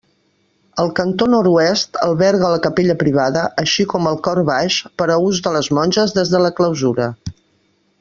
El 0.83 0.87
cantó 0.99 1.27
nord-oest 1.33 1.99
alberga 2.07 2.49
la 2.55 2.63
capella 2.65 2.97
privada, 3.03 3.45
així 3.65 3.87
com 3.95 4.11
el 4.15 4.21
cor 4.29 4.43
baix 4.51 4.81
per 5.03 5.11
a 5.19 5.23
ús 5.29 5.47
de 5.49 5.57
les 5.59 5.75
monges 5.81 6.21
des 6.21 6.37
de 6.37 6.45
la 6.47 6.57
clausura. 6.63 7.17